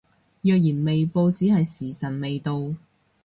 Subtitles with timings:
[0.41, 2.73] 若然未報只係時辰未到